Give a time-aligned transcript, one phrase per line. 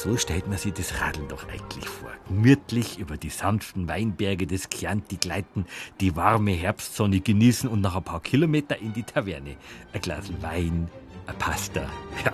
[0.00, 2.12] So stellt man sich das Radeln doch eigentlich vor.
[2.28, 5.66] Gemütlich über die sanften Weinberge des Chianti gleiten,
[6.00, 9.56] die warme Herbstsonne genießen und nach ein paar Kilometer in die Taverne.
[9.92, 10.88] Ein Glas Wein,
[11.26, 11.80] ein Pasta.
[12.24, 12.32] Ja.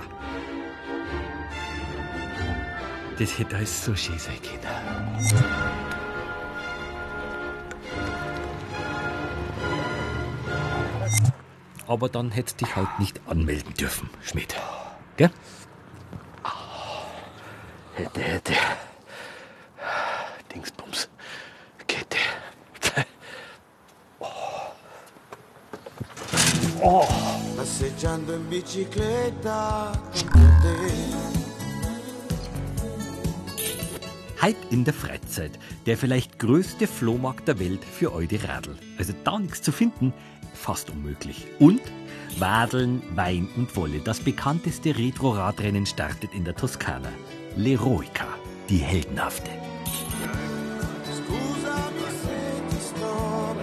[3.18, 4.60] Das hätte alles so schön sein können.
[11.86, 14.54] Aber dann hättest dich halt nicht anmelden dürfen, Schmidt.
[15.16, 15.30] Gell?
[17.96, 18.52] Hätte, hätte.
[20.52, 21.08] Dingsbums.
[21.86, 22.16] Kette.
[27.56, 29.92] Passeggiando in bicicletta
[30.30, 31.34] con te.
[34.42, 35.58] Heute in der Freizeit.
[35.86, 38.76] Der vielleicht größte Flohmarkt der Welt für eure Radl.
[38.98, 40.12] Also da nichts zu finden,
[40.52, 41.46] fast unmöglich.
[41.60, 41.80] Und
[42.38, 44.00] Wadeln, Wein und Wolle.
[44.00, 47.10] Das bekannteste Retro-Radrennen startet in der Toskana.
[47.56, 48.26] L'Eroica,
[48.68, 49.50] die heldenhafte.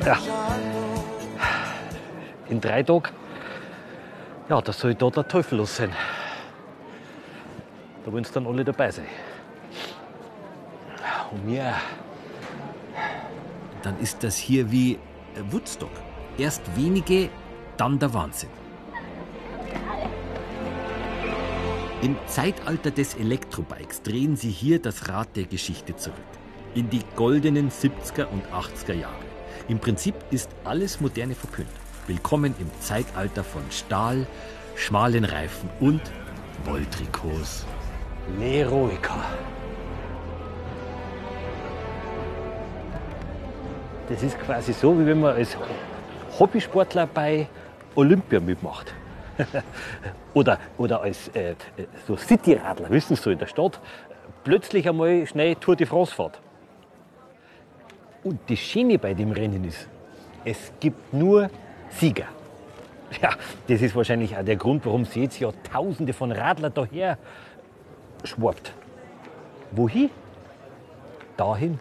[0.05, 0.17] Ja.
[2.47, 3.09] In drei Tagen.
[4.49, 5.91] Ja, da soll da der Teufel los sein.
[8.05, 9.07] Da wollen sie dann alle dabei sein.
[11.31, 11.73] Und mir.
[13.83, 14.99] Dann ist das hier wie
[15.49, 15.91] Woodstock.
[16.37, 17.29] Erst wenige,
[17.77, 18.60] dann der Wahnsinn.
[22.03, 26.17] Im Zeitalter des Elektrobikes drehen sie hier das Rad der Geschichte zurück.
[26.73, 29.23] In die goldenen 70er und 80er Jahre.
[29.67, 31.69] Im Prinzip ist alles Moderne verpönt.
[32.07, 34.25] Willkommen im Zeitalter von Stahl,
[34.73, 36.01] schmalen Reifen und
[36.65, 37.67] Wolltrikots.
[38.39, 39.21] L'Eroica.
[44.09, 45.55] Das ist quasi so, wie wenn man als
[46.39, 47.47] Hobbysportler bei
[47.93, 48.91] Olympia mitmacht.
[50.33, 51.55] oder, oder als äh,
[52.07, 53.79] so Cityradler, wissen Sie, so in der Stadt,
[54.43, 56.39] plötzlich einmal schnell Tour de France fährt.
[58.23, 59.87] Und das Schöne bei dem Rennen ist,
[60.45, 61.49] es gibt nur
[61.89, 62.27] Sieger.
[63.21, 63.31] Ja,
[63.67, 67.17] das ist wahrscheinlich auch der Grund, warum Sie jetzt ja Tausende von Radler daher
[68.23, 68.73] schwappt.
[69.71, 70.09] Wohin?
[71.35, 71.77] Dahin.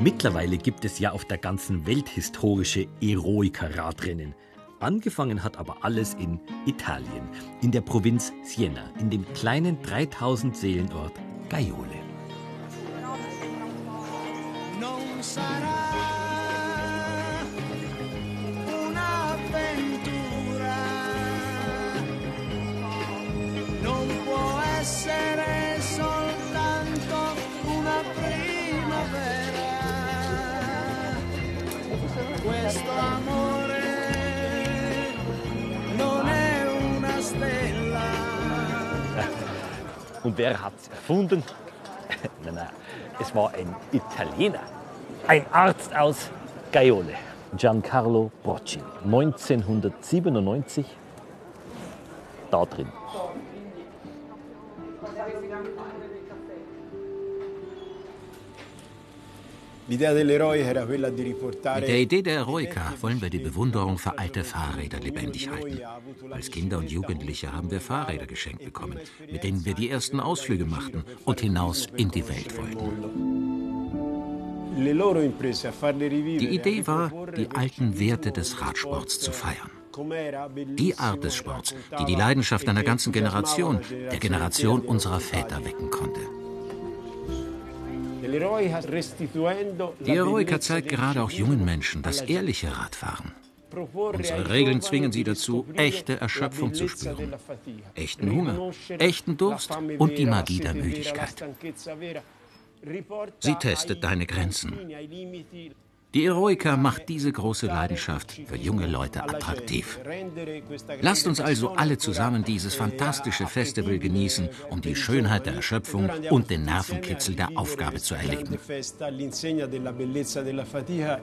[0.00, 4.34] Mittlerweile gibt es ja auf der ganzen Welt historische Eroica-Radrennen.
[4.82, 7.28] Angefangen hat aber alles in Italien,
[7.60, 11.12] in der Provinz Siena, in dem kleinen 3000 Seelenort
[11.48, 12.02] Gaiole.
[14.80, 15.91] Non sarà
[40.22, 41.42] Und wer hat es erfunden?
[42.44, 42.68] nein, nein,
[43.20, 44.60] es war ein Italiener,
[45.26, 46.30] ein Arzt aus
[46.70, 47.14] Gaiole,
[47.56, 50.86] Giancarlo Brocci, 1997
[52.50, 52.88] da drin.
[59.88, 60.16] Mit der
[62.00, 65.80] Idee der Eroica wollen wir die Bewunderung für alte Fahrräder lebendig halten.
[66.30, 69.00] Als Kinder und Jugendliche haben wir Fahrräder geschenkt bekommen,
[69.30, 73.32] mit denen wir die ersten Ausflüge machten und hinaus in die Welt wollten.
[76.38, 79.70] Die Idee a war, die alten Werte des Radsports sport zu feiern.
[80.76, 85.20] Die Art des Sports, die die Leidenschaft e einer che ganzen Generation, der Generation unserer
[85.20, 86.20] Väter wecken konnte.
[88.32, 88.80] Die Eroica
[90.04, 93.32] bellezza zeigt gerade auch jungen Menschen das ehrliche Radfahren.
[93.94, 97.34] Unsere Regeln zwingen sie dazu, echte Erschöpfung zu spüren,
[97.94, 101.44] echten Hunger, echten Durst und die Magie der Müdigkeit.
[103.40, 104.78] Sie testet deine Grenzen.
[106.14, 109.98] Die Eroica macht diese große Leidenschaft für junge Leute attraktiv.
[111.00, 116.50] Lasst uns also alle zusammen dieses fantastische Festival genießen, um die Schönheit der Erschöpfung und
[116.50, 118.58] den Nervenkitzel der Aufgabe zu erleben.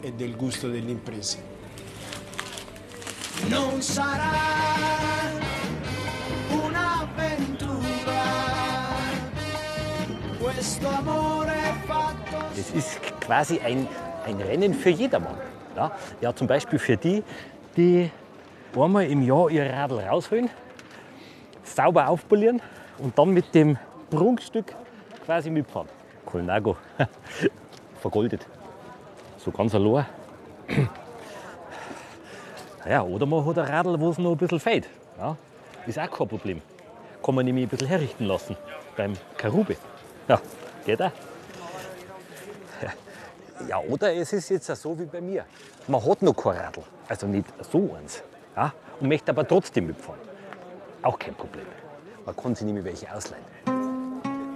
[0.01, 1.37] E del gusto dell'impresa.
[3.47, 4.31] non sarà
[6.49, 8.21] un'avventura.
[10.37, 13.87] Questo amore fatto Das ist quasi ein,
[14.25, 15.37] ein Rennen für jedermann.
[15.75, 15.91] Ja?
[16.21, 17.23] ja, zum Beispiel für die,
[17.75, 18.09] die
[18.75, 20.49] einmal im Jahr ihr Radl rausholen,
[21.63, 22.61] sauber aufpolieren
[22.97, 23.77] und dann mit dem
[24.09, 24.75] Prunkstück
[25.25, 25.87] quasi mitfahren.
[26.25, 26.77] Colnago,
[28.01, 28.45] vergoldet.
[29.37, 30.05] So ganz allein.
[32.85, 34.87] Naja, oder man hat ein Radl, wo es noch ein bisschen fehlt.
[35.17, 35.35] Ja,
[35.85, 36.61] ist auch kein Problem.
[37.21, 38.55] Kann man nämlich ein bisschen herrichten lassen.
[38.95, 39.75] beim Karube.
[40.27, 40.39] Ja,
[40.85, 41.11] geht auch.
[43.67, 45.45] Ja, oder es ist jetzt so wie bei mir.
[45.87, 48.23] Man hat noch kein Radl, also nicht so eins.
[48.55, 50.19] Ja, und möchte aber trotzdem mitfahren.
[51.01, 51.65] Auch kein Problem.
[52.25, 53.43] Man kann sich nämlich welche ausleihen.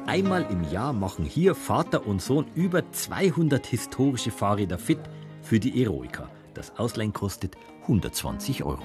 [0.05, 5.00] Einmal im Jahr machen hier Vater und Sohn über 200 historische Fahrräder fit
[5.41, 6.29] für die Eroica.
[6.53, 8.83] Das Ausleihen kostet 120 Euro.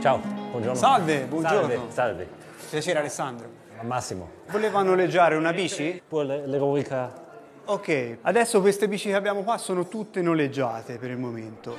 [0.00, 0.20] Ciao,
[0.52, 0.78] buongiorno.
[0.78, 1.68] Salve, buongiorno.
[1.68, 2.26] Salve, salve.
[2.70, 3.46] Piacere Alessandro.
[3.82, 4.28] Massimo.
[4.50, 6.02] Voleva noleggiare una bici?
[6.06, 7.24] Poi le- l'eroica
[7.68, 11.76] Ok, adesso queste bici che abbiamo qua sono tutte noleggiate per il momento.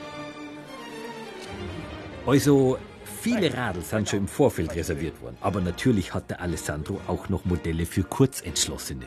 [2.25, 5.37] Also, viele Radl sind schon im Vorfeld reserviert worden.
[5.39, 9.05] Aber natürlich hat der Alessandro auch noch Modelle für Kurzentschlossene.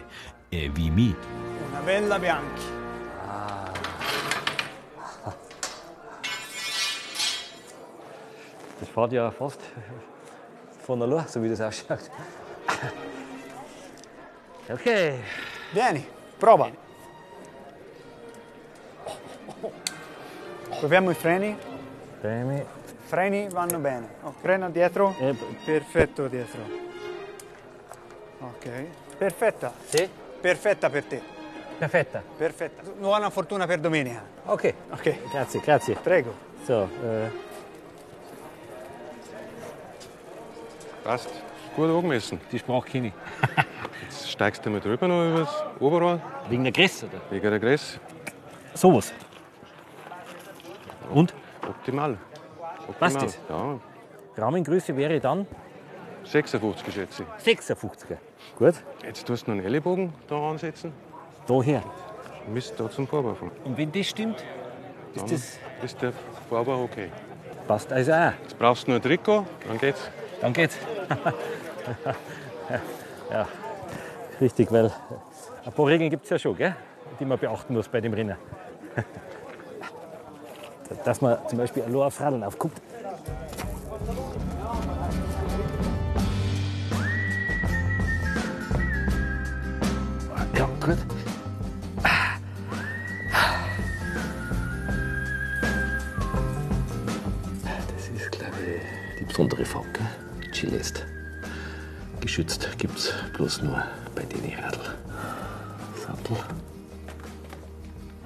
[0.50, 1.14] Äh, wie mich.
[1.70, 2.64] Una Bella Bianchi.
[8.80, 9.60] Das fährt ja fast
[10.86, 12.10] von allein, so wie das ausschaut.
[14.70, 15.20] Okay.
[15.72, 16.06] Vieni,
[16.38, 16.70] prova.
[20.78, 21.56] Proviamo i freni.
[22.20, 22.64] Premi.
[23.06, 24.08] Freni vanno bene.
[24.22, 25.14] Oh, freno dietro.
[25.18, 25.34] Eh,
[25.64, 26.60] Perfetto dietro.
[28.38, 28.84] Ok.
[29.18, 29.72] Perfetta.
[29.84, 30.08] Sì?
[30.40, 31.20] Perfetta per te.
[31.76, 32.22] Perfetta.
[32.36, 32.82] Perfetta.
[32.96, 34.22] Buona fortuna per domenica.
[34.44, 34.74] Okay.
[34.90, 35.30] Ok.
[35.30, 35.94] Grazie, grazie.
[35.96, 36.32] Prego.
[36.64, 37.30] So, äh,
[41.02, 41.28] Passt.
[41.76, 42.40] Gut angemessen.
[42.50, 43.12] die Sprache kenne ich.
[44.02, 47.20] Jetzt steigst du mal drüber noch übers Oberrohr, Wegen der Größe, oder?
[47.30, 47.98] wegen der Gräs.
[48.74, 49.12] Sowas.
[51.12, 51.34] Und?
[51.68, 52.18] Optimal.
[52.98, 53.26] Passt Optimal.
[53.26, 53.38] das?
[53.48, 55.46] Ja, Rahmengröße wäre dann
[56.24, 57.56] 56 schätze ich.
[57.56, 58.18] 56er.
[58.58, 58.74] Gut.
[59.04, 60.92] Jetzt tust du noch einen Ellenbogen da ansetzen.
[61.46, 61.82] Daher.
[62.52, 63.50] Mist da zum Vorbau fahren.
[63.64, 64.44] Und wenn das stimmt,
[65.14, 66.12] ist Dann das ist der
[66.48, 67.10] Vorbau okay.
[67.66, 68.32] passt also auch.
[68.42, 70.10] Jetzt brauchst du nur ein Trikot, dann geht's.
[70.40, 70.76] Dann geht's.
[73.30, 73.46] ja,
[74.40, 74.90] richtig, weil
[75.64, 76.74] ein paar Regeln gibt es ja schon, gell?
[77.18, 78.36] die man beachten muss bei dem Rennen.
[81.04, 82.80] Dass man zum Beispiel allein aufs Radl aufguckt.
[90.56, 90.98] Ja, gut.
[97.62, 100.06] Das ist, glaube ich, die besondere Form, gell?
[100.60, 101.06] Chilest.
[102.20, 103.82] Geschützt gibt es bloß nur
[104.14, 104.94] bei den Radl.
[105.96, 106.36] Sattel.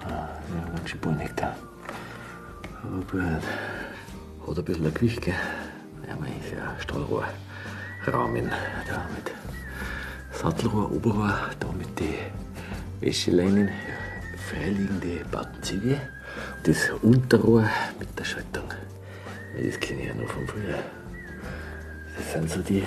[0.01, 1.55] Ah, ja, ganz schön bullig da.
[2.83, 3.23] Aber gut.
[4.49, 5.35] Hat ein bisschen ein Gewicht, gell?
[6.09, 7.25] Ja, mein ist ja Stahlrohr.
[8.05, 8.51] Rahmen
[8.89, 9.33] da mit
[10.33, 12.15] Sattelrohr, Oberrohr, da mit den
[12.99, 13.69] Wäscheleinen,
[14.51, 16.01] freiliegende Battenzüge.
[16.65, 17.71] Das Unterrohr
[18.01, 18.69] mit der Schaltung.
[19.57, 20.83] Das kenne ich ja noch von früher.
[22.17, 22.83] Das sind so die,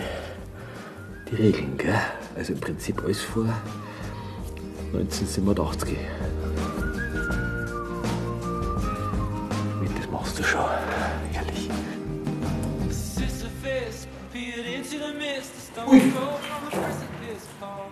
[1.30, 1.94] die Regeln, gell?
[2.36, 3.46] Also im Prinzip alles vor
[4.94, 5.98] 1987.
[9.82, 10.62] Mit, das machst du schon.
[11.34, 11.70] Ehrlich.
[17.60, 17.88] Fall.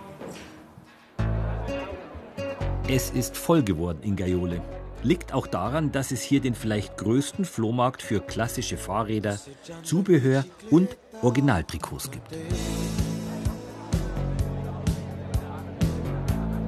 [2.88, 4.62] Es ist voll geworden in Gaiole.
[5.02, 9.38] Liegt auch daran, dass es hier den vielleicht größten Flohmarkt für klassische Fahrräder,
[9.82, 12.32] Zubehör und Originaltrikots gibt.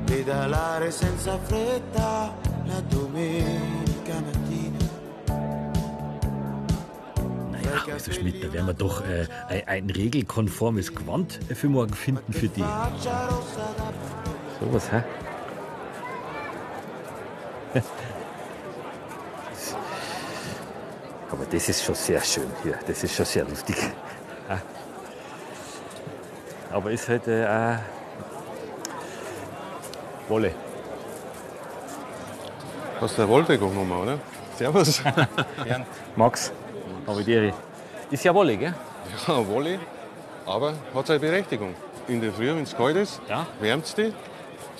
[0.08, 4.78] pedalare senza fretta la domenica mattina.
[7.50, 9.26] Naja, also Schmidt, da werden wir doch äh,
[9.66, 12.62] ein, regelkonformes Gewand für morgen finden für die.
[12.62, 13.92] Faccia rossa da
[14.60, 15.02] So was, hä?
[21.30, 22.78] Aber das ist schon sehr schön hier.
[22.86, 23.76] Das ist schon sehr lustig.
[26.70, 27.76] Aber ist halt äh,
[30.28, 30.52] Wolle.
[33.00, 34.18] Hast du eine Wolldeckung nochmal, oder?
[34.56, 35.02] Servus.
[35.64, 35.86] Gern.
[36.16, 36.52] Max,
[37.06, 37.52] habe ich dir.
[38.10, 38.74] Ist ja Wolle, gell?
[39.26, 39.78] Ja, Wolle,
[40.44, 41.74] aber hat seine Berechtigung.
[42.08, 43.46] In der Früh, wenn es kalt ist, Ja.
[43.60, 44.12] wärmt es dich.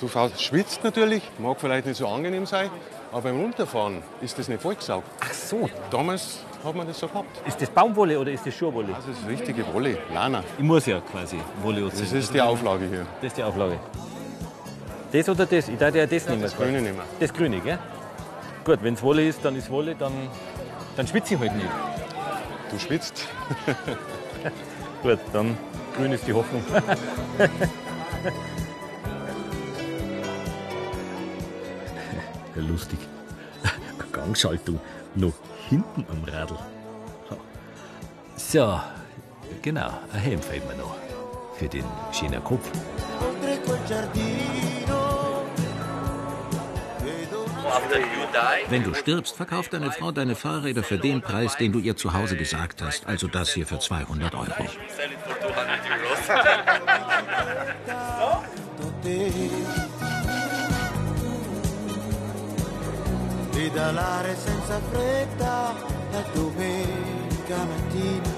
[0.00, 2.70] Du schwitzt natürlich, mag vielleicht nicht so angenehm sein,
[3.12, 5.06] aber beim Runterfahren ist das nicht vollgesaugt.
[5.20, 5.68] Ach so.
[5.90, 7.46] Damals hat man das so gehabt.
[7.46, 8.88] Ist das Baumwolle oder ist das Schurwolle?
[8.92, 10.42] Das ist richtige Wolle, Lana.
[10.56, 12.18] Ich muss ja quasi Wolle Das anziehen.
[12.18, 13.06] ist die Auflage hier.
[13.20, 13.78] Das ist die Auflage.
[15.12, 15.68] Das oder das?
[15.68, 16.42] Ich darf ja das nehmen.
[16.42, 16.98] Das Grüne nehmen.
[17.18, 17.78] Das Grüne, gell?
[18.64, 20.12] Gut, wenn es Wolle ist, dann ist Wolle, dann,
[20.96, 21.68] dann schwitze ich halt nicht.
[22.70, 23.26] Du schwitzt.
[25.02, 25.56] Gut, dann
[25.96, 26.62] grün ist die Hoffnung.
[32.54, 32.98] Ja, lustig.
[34.12, 34.80] Gangschaltung
[35.14, 35.32] noch
[35.68, 36.58] hinten am Radl.
[38.36, 38.80] So,
[39.62, 40.94] Genau, ein Helm fehlt mir noch.
[41.56, 42.70] Für den schönen Kopf.
[48.68, 52.12] Wenn du stirbst, verkauft deine Frau deine Fahrräder für den Preis, den du ihr zu
[52.12, 53.06] Hause gesagt hast.
[53.06, 54.48] Also das hier für 200 Euro.
[63.58, 65.74] Pedalare senza fretta
[66.12, 68.32] la domenica mattina.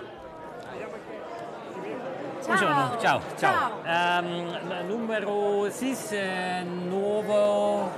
[3.00, 3.72] Ciao, ciao.
[3.88, 7.90] Ehm, n- numero 6, eh, nuovo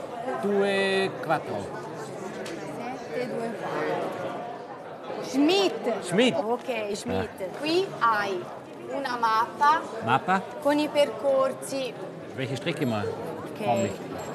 [0.42, 1.42] 2, 4.
[5.30, 5.74] Schmidt.
[6.08, 6.36] Schmidt.
[6.36, 6.64] Ok,
[6.96, 7.30] Schmidt.
[7.62, 8.32] Qui hai
[8.90, 10.42] una mappa Mappa?
[10.62, 11.94] con i percorsi.
[12.36, 13.08] Welche Strecke mal?
[13.08, 13.90] Ok.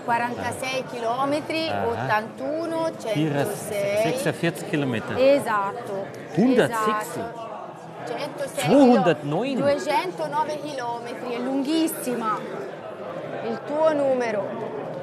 [0.04, 1.86] 46 km, Ah.
[1.86, 4.02] 81, 106.
[4.02, 5.16] 46 Kilometer.
[5.16, 6.06] Esatto.
[6.34, 7.00] 160?
[7.00, 7.50] Esatto.
[8.06, 9.54] 106 209?
[9.60, 12.38] 209 km, è lunghissima.
[13.44, 14.44] Il tuo numero,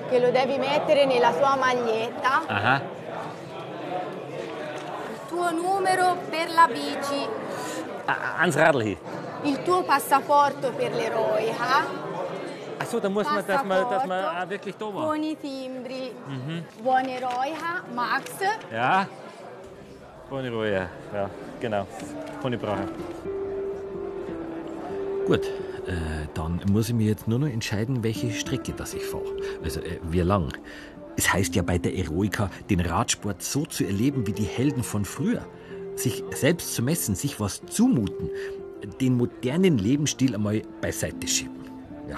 [0.09, 2.41] che lo devi mettere nella tua maglietta.
[2.45, 2.81] Aha.
[5.11, 7.27] Il tuo numero per la bici.
[8.05, 8.97] Ah, ans Radl hier.
[9.43, 11.85] Il tuo passaporto per l'eroe, ah?
[12.77, 15.07] Achso, da muss man, dass man, dass man Passaporto auch wirklich da war.
[15.07, 16.11] Con i timbri.
[16.27, 16.63] Mhm.
[16.83, 17.83] Buon eroe, ah?
[17.93, 18.31] Max.
[18.71, 19.07] Ja.
[20.31, 20.89] Ohne Ruhe, ja.
[21.13, 21.29] ja.
[21.59, 21.87] Genau.
[22.41, 22.87] Kann ich brauchen.
[25.25, 25.45] Gut,
[25.87, 29.25] äh, dann muss ich mir jetzt nur noch entscheiden, welche Strecke das ich fahre.
[29.63, 30.51] Also, äh, wie lang.
[31.17, 35.03] Es heißt ja bei der Eroika, den Radsport so zu erleben wie die Helden von
[35.03, 35.45] früher.
[35.95, 38.29] Sich selbst zu messen, sich was zumuten,
[38.99, 41.63] den modernen Lebensstil einmal beiseite schieben.
[42.09, 42.17] Ja.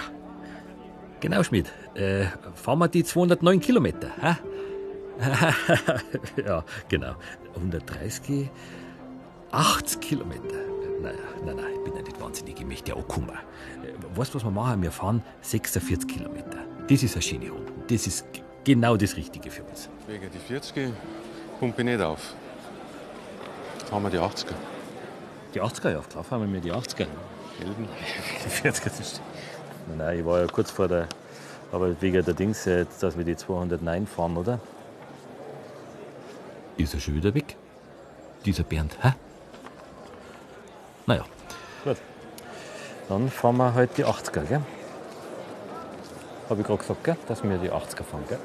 [1.20, 1.72] Genau, Schmidt.
[1.94, 4.36] Äh, fahren wir die 209 Kilometer, hä?
[6.44, 7.14] ja, genau.
[7.54, 8.50] 130,
[9.50, 10.56] 80 Kilometer.
[11.00, 11.14] Naja,
[11.44, 13.28] nein, nein, ich bin ja nicht wahnsinnig, ich möchte ja auch kommen.
[13.28, 14.82] Äh, Weißt du, was wir machen?
[14.82, 16.58] Wir fahren 46 Kilometer.
[16.88, 17.72] Das ist eine schöne Runde.
[17.88, 18.26] Das ist
[18.64, 19.88] genau das Richtige für uns.
[20.06, 20.92] Wegen die 40
[21.60, 22.34] pumpe ich nicht auf.
[23.88, 24.54] Fahren wir die 80er.
[25.54, 27.06] Die 80er, ja, klar fahren wir mit die 80er.
[27.58, 27.88] Helden.
[28.44, 29.20] Die 40er, das.
[29.96, 31.06] Nein, ich war ja kurz vor der.
[31.70, 34.58] Aber wegen der Dings, äh, dass wir die 209 fahren, oder?
[36.76, 37.56] Ist er schon wieder weg?
[38.44, 39.12] Dieser Bernd, hä?
[41.06, 41.24] Naja,
[41.84, 41.96] Gut.
[43.08, 44.62] Dann fahren wir halt die 80er, gell?
[46.48, 47.16] Habe ich gerade gesagt, gell?
[47.26, 48.38] dass wir die 80er fahren, gell?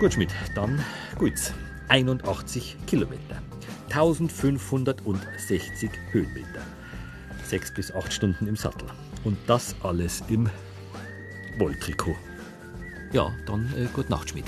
[0.00, 0.84] gut, Schmidt, dann
[1.20, 1.52] geht's.
[1.92, 3.42] 81 Kilometer.
[3.90, 6.62] 1560 Höhenmeter.
[7.44, 8.88] Sechs bis acht Stunden im Sattel.
[9.24, 10.48] Und das alles im
[11.58, 12.16] Wolltrikot.
[13.12, 14.46] Ja, dann äh, gute Nacht, Schmidt.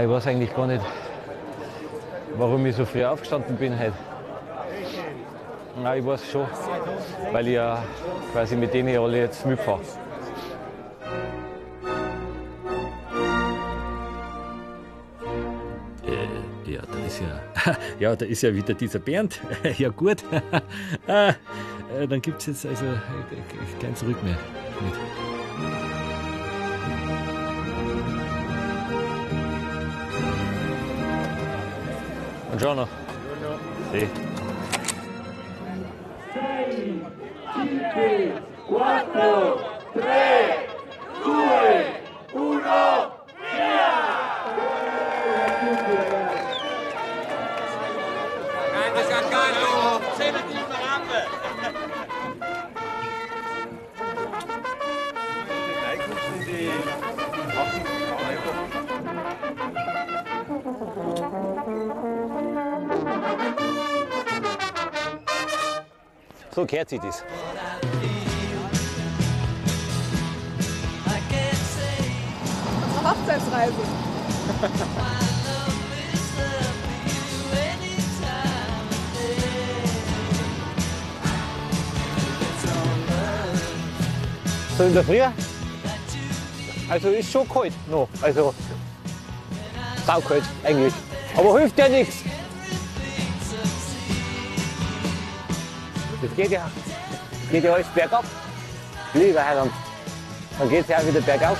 [0.00, 0.82] Ich weiß eigentlich gar nicht,
[2.36, 3.94] warum ich so früh aufgestanden bin heute.
[5.82, 6.46] Nein, ich weiß schon,
[7.32, 7.82] weil ich ja
[8.32, 9.80] quasi mit denen alle jetzt mitfahre.
[16.06, 17.76] Äh, ja, da ist ja.
[17.98, 19.40] Ja, da ist ja wieder dieser Bernd.
[19.78, 20.22] ja, gut.
[21.08, 21.30] ah,
[21.98, 24.38] äh, dann gibt's jetzt also äh, kein Zurück mehr.
[24.78, 25.87] Schmidt.
[32.58, 32.88] Buongiorno.
[33.24, 33.58] Buongiorno.
[33.92, 34.10] Sì.
[36.32, 37.06] 6,
[37.54, 39.60] 5, 4,
[39.92, 40.68] 3,
[41.22, 42.97] 2, 1.
[66.58, 67.22] So gehört sich das.
[73.04, 73.72] Hochzeitsreise.
[84.76, 85.20] So in der Früh?
[86.90, 88.08] Also ist schon kalt noch.
[88.20, 88.52] Also
[90.04, 90.94] saukalt eigentlich.
[91.36, 92.27] Aber hilft ja nichts.
[96.20, 96.70] Das geht ja,
[97.50, 98.24] geht ja alles bergab.
[99.14, 99.72] Lieber Heiland.
[100.58, 101.58] Dann geht es ja auch wieder bergauf.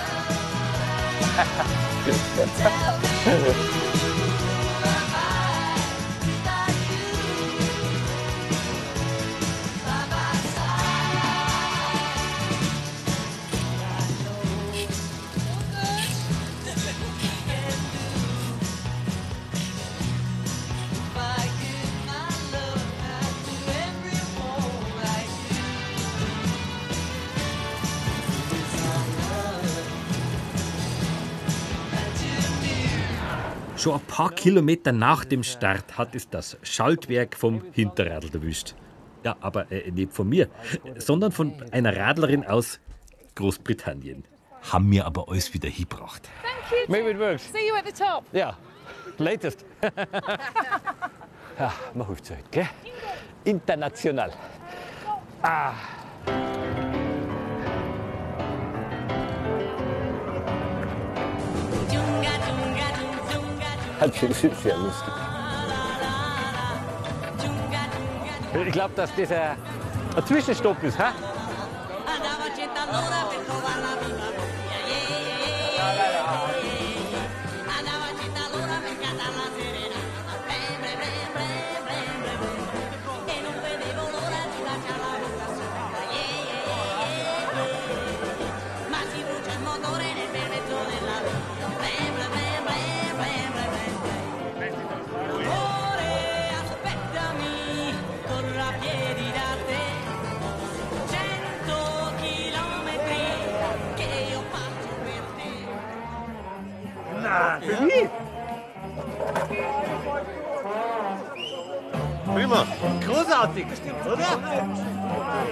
[33.79, 38.75] Schon ein paar Kilometer nach dem Start hat es das Schaltwerk vom Hinterradl erwischt.
[39.23, 40.49] Ja, aber äh, nicht von mir,
[40.97, 42.81] sondern von einer Radlerin aus
[43.37, 44.25] Großbritannien.
[44.73, 46.29] Haben mir aber alles wieder hingebracht.
[46.89, 47.53] Maybe it works.
[47.53, 48.25] See you at the top.
[48.33, 48.59] Ja,
[49.19, 49.65] latest.
[51.59, 52.69] ja, man hilft es halt, gell?
[53.45, 54.33] International.
[55.43, 55.73] Ah.
[64.01, 65.15] Das ist sehr lustig.
[68.67, 69.57] Ich glaube, dass das ein,
[70.17, 70.99] ein Zwischenstopp ist.
[70.99, 71.05] Hä?
[114.13, 114.39] Oder?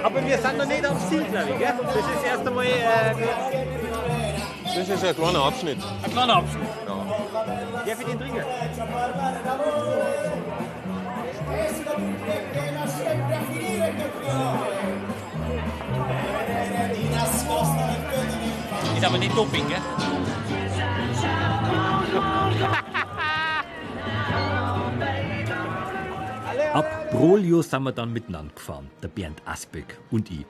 [0.05, 1.59] Aber wir sind noch nicht am Ziel, glaube ich.
[1.59, 1.75] Gell?
[1.85, 2.67] Das ist erst einmal.
[2.67, 3.15] Äh,
[4.65, 5.79] Das ist ein kleiner Abschnitt.
[6.05, 6.69] ein kleiner Abschnitt.
[6.87, 6.95] Ja.
[7.87, 8.45] Darf ich den trinken?
[18.97, 19.79] Ist aber nicht Doping, gell?
[27.11, 30.45] Brolio sind wir dann miteinander gefahren, der Bernd Asböck und ich.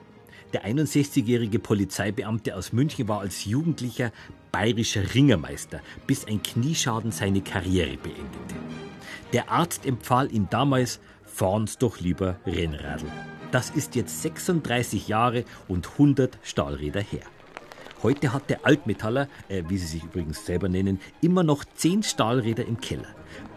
[0.53, 4.11] Der 61-jährige Polizeibeamte aus München war als Jugendlicher
[4.51, 8.55] bayerischer Ringermeister, bis ein Knieschaden seine Karriere beendete.
[9.33, 13.05] Der Arzt empfahl ihm damals, fahren's doch lieber Rennradl.
[13.51, 17.21] Das ist jetzt 36 Jahre und 100 Stahlräder her.
[18.03, 22.65] Heute hat der Altmetaller, äh, wie sie sich übrigens selber nennen, immer noch 10 Stahlräder
[22.65, 23.07] im Keller.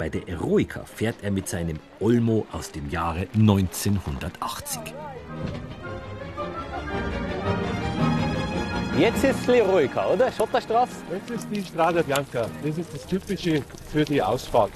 [0.01, 4.81] Bei der Eroica fährt er mit seinem Olmo aus dem Jahre 1980.
[8.99, 10.33] Jetzt ist Leroyka, oder?
[10.33, 10.93] Schotterstraße?
[11.11, 12.47] Das ist die Strada Bianca.
[12.65, 14.71] Das ist das Typische für die Ausfahrt.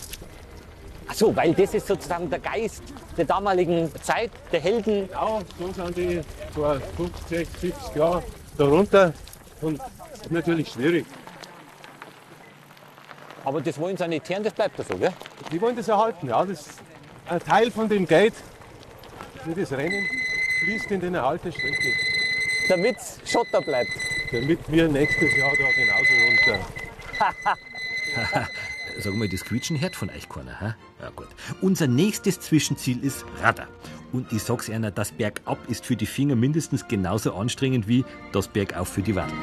[1.08, 2.82] Ach so, weil das ist sozusagen der Geist
[3.16, 5.08] der damaligen Zeit, der Helden.
[5.08, 6.20] Genau, so sind die
[6.52, 8.22] vor 50, 70 Jahren
[8.58, 9.14] darunter.
[9.62, 9.80] Und
[10.12, 11.06] ist natürlich schwierig.
[13.44, 15.12] Aber das wollen sie nicht hören, das bleibt ja so, gell?
[15.52, 16.28] Die wollen das erhalten.
[16.28, 16.66] Ja, das
[17.28, 18.34] ein Teil von dem Geld
[19.44, 20.06] für das Rennen
[20.64, 21.92] fließt in den Erhalt der Strecke.
[22.68, 23.90] Damit Schotter bleibt.
[24.32, 26.66] Damit wir nächstes Jahr da genauso runter.
[28.98, 30.74] Sag mal, das Quietschen hört von euch keiner, hä?
[31.00, 31.28] Ja, gut.
[31.60, 33.68] Unser nächstes Zwischenziel ist Radar.
[34.12, 38.48] Und ich sag's einer, das Bergab ist für die Finger mindestens genauso anstrengend wie das
[38.48, 39.34] Bergauf für die Wadel.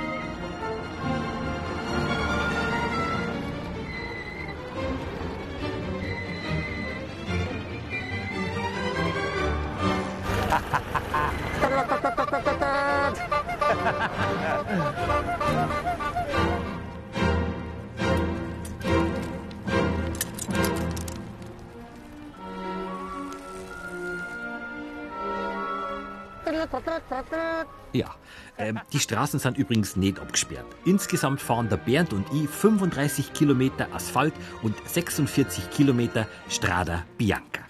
[27.93, 28.15] Ja,
[28.57, 30.65] ähm, die Straßen sind übrigens nicht abgesperrt.
[30.85, 37.61] Insgesamt fahren der Bernd und ich 35 Kilometer Asphalt und 46 Kilometer Strada Bianca.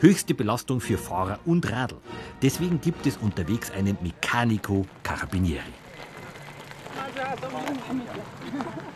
[0.00, 1.96] Höchste Belastung für Fahrer und Radl.
[2.40, 5.62] Deswegen gibt es unterwegs einen Meccanico Carabinieri.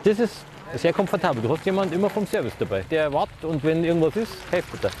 [0.03, 1.41] Das ist sehr komfortabel.
[1.41, 2.83] Du hast jemanden immer vom Service dabei.
[2.89, 4.91] Der wartet und wenn irgendwas ist, hilft er.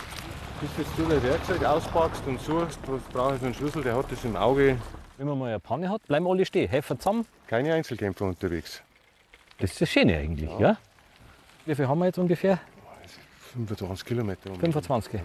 [0.63, 4.09] Bis jetzt du dein Werkzeug auspackst und suchst, was brauche ich einen Schlüssel, der hat
[4.09, 4.77] das im Auge.
[5.17, 7.25] Wenn man mal eine Panne hat, bleiben alle stehen, helfen zusammen.
[7.47, 8.81] Keine Einzelkämpfer unterwegs.
[9.59, 10.77] Das ist das Schöne eigentlich, ja?
[11.65, 12.59] Wie viel haben wir jetzt ungefähr?
[13.55, 14.51] 25 Kilometer.
[14.51, 14.59] um.
[14.59, 15.13] 25.
[15.13, 15.21] Haben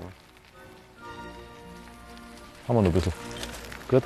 [2.66, 3.12] wir noch ein bisschen.
[3.88, 4.02] Gut,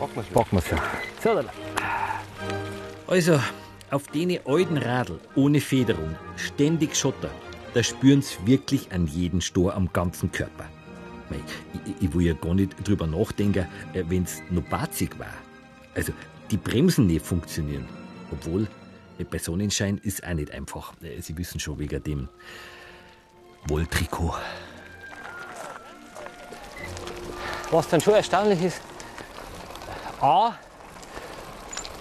[0.00, 0.78] Packen wir es ja.
[1.22, 1.40] So.
[3.06, 3.38] Also,
[3.92, 7.30] auf dene alten Radl ohne Federung, ständig Schotter,
[7.74, 10.64] da spüren's wirklich an jeden Stor am ganzen Körper.
[11.86, 15.34] Ich, ich will ja gar nicht drüber nachdenken, äh, wenn's noch batzig war.
[15.94, 16.12] Also,
[16.50, 17.86] die Bremsen nicht funktionieren.
[18.30, 18.68] Obwohl,
[19.18, 20.92] äh, bei Sonnenschein ist auch nicht einfach.
[21.02, 22.28] Äh, Sie wissen schon wegen dem
[23.66, 24.34] Wolltrikot.
[27.70, 28.80] Was dann schon erstaunlich ist,
[30.20, 30.52] A,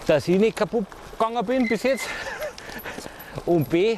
[0.05, 0.85] dass ich nicht kaputt
[1.17, 2.07] gegangen bin bis jetzt.
[3.45, 3.97] Und B,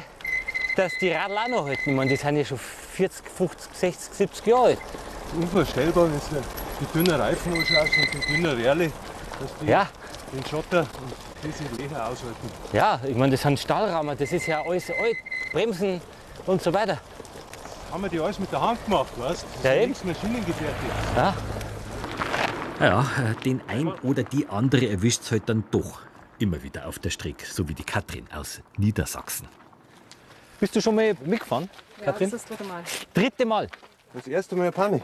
[0.76, 1.90] dass die Radl auch noch halten.
[1.90, 4.78] Ich meine, die sind ja schon 40, 50, 60, 70 Jahre alt.
[5.34, 6.44] Unvorstellbar, wenn du
[6.80, 8.92] die dünnen Reifen anschaust und die dünnen Rähle,
[9.40, 9.88] dass die Ja,
[10.32, 11.12] den Schotter und
[11.44, 12.50] diese Löcher aushalten.
[12.72, 15.16] ja, ich meine, das sind Stahlrahmen, das ist ja alles alt.
[15.52, 16.00] Bremsen
[16.46, 16.98] und so weiter.
[17.90, 19.46] Haben wir die alles mit der Hand gemacht, weißt du?
[19.54, 19.88] Das Ja, ist eben.
[19.90, 20.92] nichts maschinengefertigt.
[21.16, 21.34] Ja,
[22.80, 23.06] Ja,
[23.44, 26.00] den ein oder die andere erwischt's halt dann doch
[26.38, 29.48] immer wieder auf der Strecke, so wie die Katrin aus Niedersachsen.
[30.58, 31.68] Bist du schon mal mitgefahren,
[32.04, 32.30] Katrin?
[32.30, 32.82] das dritte Mal.
[33.14, 33.68] Dritte Mal.
[34.12, 35.02] Das erste Mal eine Panne.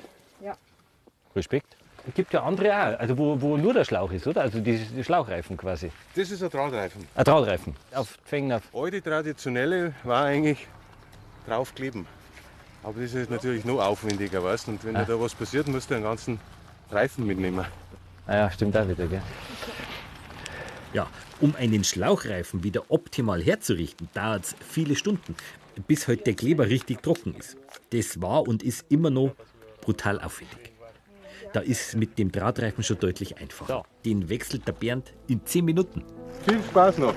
[1.35, 1.77] Respekt.
[2.07, 4.43] Es gibt ja andere auch, also wo, wo nur der Schlauch ist, oder?
[4.43, 5.93] Also die, die Schlauchreifen quasi.
[6.17, 7.07] Das ist ein Drahtreifen.
[7.15, 7.77] Ein Drahtreifen.
[7.95, 8.63] Auf Fängen auf.
[8.75, 10.67] Alte traditionelle war eigentlich
[11.47, 12.07] draufkleben.
[12.83, 14.73] Aber das ist natürlich noch aufwendiger, weißt du?
[14.73, 16.41] Und wenn dir da was passiert, musst du einen ganzen
[16.91, 17.65] Reifen mitnehmen.
[18.27, 19.23] Ah ja, stimmt auch wieder, gell?
[20.93, 21.09] Ja,
[21.41, 25.35] um einen Schlauchreifen wieder optimal herzurichten, dauert's viele Stunden,
[25.87, 27.57] bis halt der Kleber richtig trocken ist.
[27.91, 29.35] Das war und ist immer noch
[29.81, 30.73] brutal aufwendig.
[31.55, 33.85] Da ist mit dem Drahtreifen schon deutlich einfacher.
[34.05, 36.05] Den wechselt der Bernd in 10 Minuten.
[36.47, 37.15] Viel Spaß noch.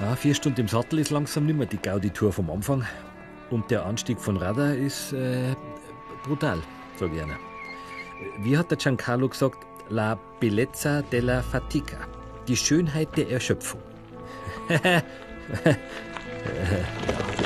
[0.00, 2.86] Ja, vier Stunden im Sattel ist langsam nimmer die Gaudi-Tour vom Anfang.
[3.50, 5.54] Und der Anstieg von Radar ist äh,
[6.24, 6.60] brutal,
[6.96, 7.36] sage ich einer.
[8.38, 9.66] Wie hat der Giancarlo gesagt?
[9.90, 11.98] La bellezza della fatica.
[12.48, 13.80] Die Schönheit der Erschöpfung.
[16.44, 17.43] interessa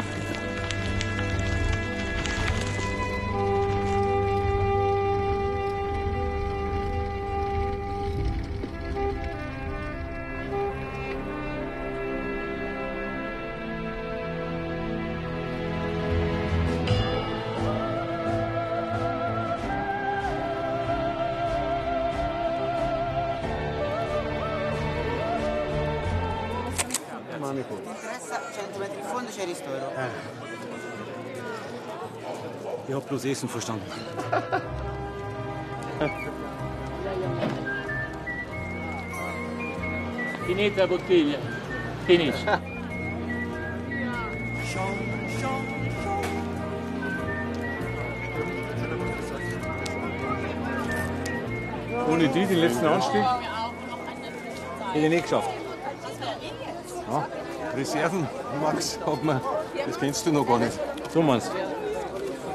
[32.88, 33.84] Ich hab bloß Essen verstanden.
[40.46, 41.38] Finita bottiglia.
[42.06, 42.34] Finish.
[52.10, 53.22] Ohne die, den letzten Anstieg,
[54.94, 55.50] Hätte ich nicht geschafft.
[57.10, 57.28] ja,
[57.76, 58.26] Reserven,
[58.62, 59.40] Max, hat man,
[59.86, 60.72] das kennst du noch gar nicht.
[61.12, 61.67] So meinst du?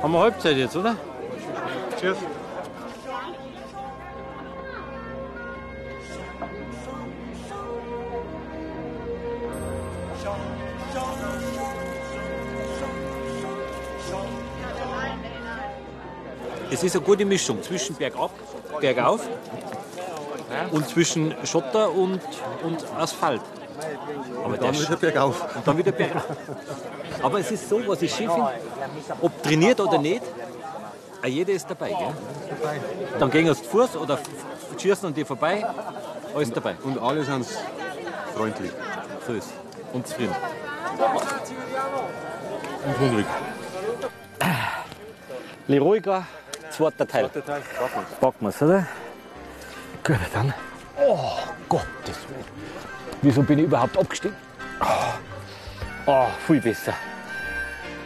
[0.03, 0.97] Haben wir Halbzeit jetzt, oder?
[1.97, 2.17] Cheers.
[16.69, 18.31] Es ist eine gute Mischung zwischen bergab,
[18.81, 19.25] bergauf
[20.71, 22.19] und zwischen Schotter und,
[22.61, 23.39] und Asphalt.
[24.43, 25.55] Aber dann der wieder bergauf.
[25.55, 26.25] Und dann wieder bergauf.
[27.21, 28.51] Aber es ist so, was ich schön finde,
[29.21, 30.23] ob trainiert oder nicht,
[31.21, 31.89] auch jeder ist dabei.
[31.89, 32.13] Gell?
[33.19, 34.19] Dann gehen wir zu Fuß oder
[34.77, 35.65] schießen an dir vorbei,
[36.35, 36.75] alles dabei.
[36.83, 37.47] Und alle sind
[38.35, 38.71] freundlich.
[39.25, 39.49] So ist.
[39.93, 40.35] Und zufrieden.
[42.85, 43.25] Und hungrig.
[45.67, 46.25] Leroiga,
[46.71, 47.29] zweiter Teil.
[47.31, 48.19] Zweiter Teil, packen wir's.
[48.19, 48.87] Packen wir es, oder?
[50.03, 50.53] Gut, dann.
[50.99, 51.31] Oh,
[51.69, 52.72] Gottes Willen.
[53.23, 54.35] Wieso bin ich überhaupt abgestiegen?
[54.81, 55.13] Oh,
[56.05, 56.93] oh viel besser.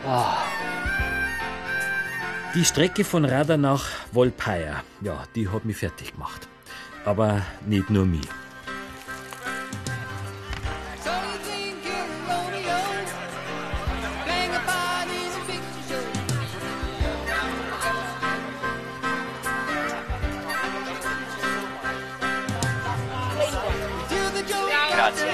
[0.06, 0.38] Ah.
[2.54, 6.48] Die Strecke von Radar nach Volpaia, ja, die hat mich fertig gemacht.
[7.04, 8.28] Aber nicht nur mich.
[25.08, 25.26] Grazie.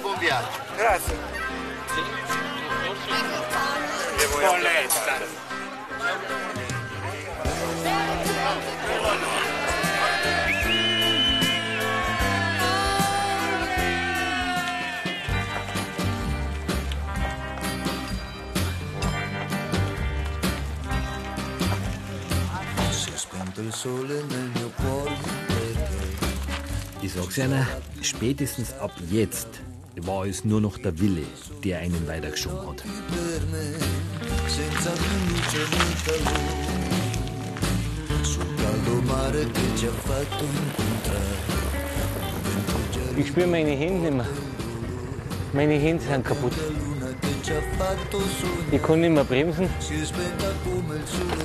[0.00, 0.48] Buon viaggio.
[0.76, 1.16] Grazie.
[4.40, 5.50] Bolletta.
[23.64, 24.51] il sole nel
[27.04, 27.66] Ich sag's einer,
[28.00, 29.48] spätestens ab jetzt
[30.02, 31.24] war es nur noch der Wille,
[31.64, 32.84] der einen weitergeschoben hat.
[43.16, 44.26] Ich spüre meine Hände nicht mehr.
[45.52, 46.52] Meine Hände sind kaputt.
[48.70, 49.68] Ich kann nicht mehr bremsen.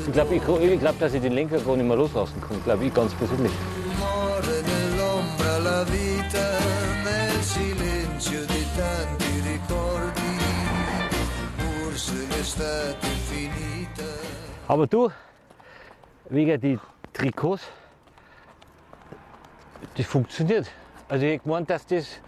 [0.05, 2.63] Ich glaube, ich, ich glaub, dass ich den Lenker gar nicht mehr loslassen kann.
[2.63, 3.51] Glaube ich ganz persönlich.
[8.77, 10.37] Tanti ricordi
[11.57, 14.03] forse l'estate è finita
[14.67, 15.09] Aber du,
[16.29, 16.77] wegen die
[17.13, 17.63] Trikots,
[19.95, 20.69] das funktioniert.
[21.09, 22.19] Also ich hätte gemeint, dass das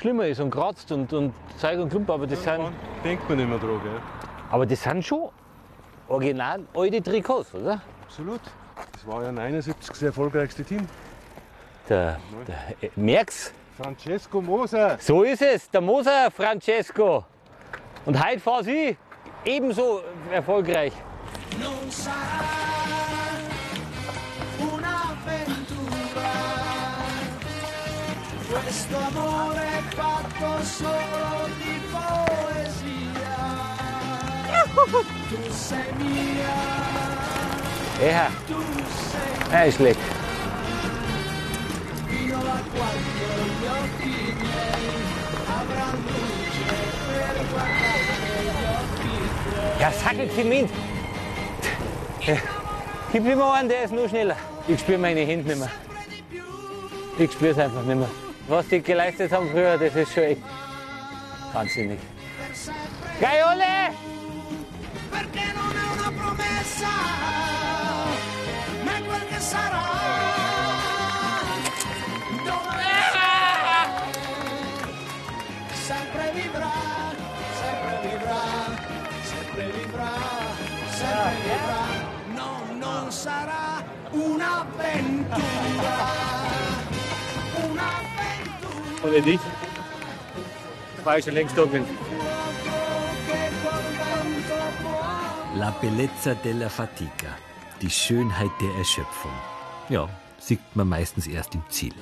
[0.00, 2.72] schlimmer ist und kratzt und, und Zeug und Klump, aber das sind,
[3.04, 4.00] Denkt man nicht mehr dran, gell?
[4.50, 5.28] aber das sind schon
[6.08, 7.82] original alte Trikots, oder?
[8.04, 8.40] Absolut.
[8.92, 10.88] Das war ja 79 das erfolgreichste Team.
[11.88, 14.98] Der, der äh, Merx, Francesco Moser.
[14.98, 17.24] so ist es, der Moser Francesco.
[18.04, 18.96] Und heute fahren sie
[19.44, 20.92] ebenso erfolgreich.
[21.60, 22.56] non sarà
[24.58, 26.30] un'avventura
[28.50, 33.36] questo amore è fatto solo di poesia
[35.28, 36.56] tu sei mia
[38.00, 38.60] Ja, tu
[39.10, 40.17] sei er ist schlecht.
[49.80, 50.70] Ja, Sackelzement.
[53.12, 54.36] Gib mir mal einen, der ist nur schneller.
[54.66, 55.70] Ich spüre meine Hände nicht mehr.
[57.18, 58.10] Ich spüre es einfach nicht mehr.
[58.48, 60.42] Was die geleistet haben früher, das ist schon echt
[61.52, 61.98] wahnsinnig.
[63.20, 63.68] Gaiole!
[63.88, 64.07] perché
[79.58, 80.12] sempre vivrà,
[80.88, 81.84] sempre vivrà.
[82.34, 85.42] No, non sarà un'avventura,
[87.66, 89.02] un'avventura.
[89.02, 89.42] Und nicht,
[91.04, 91.86] war ich schon längst gewesen.
[95.54, 97.36] La bellezza della fatica,
[97.80, 99.32] die Schönheit der Erschöpfung.
[99.88, 101.94] Ja, sieht man meistens erst im Ziel.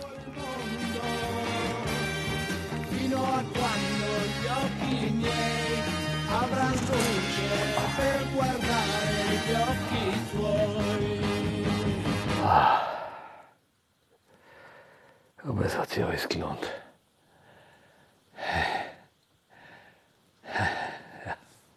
[15.76, 16.72] Es hat sich alles gelohnt.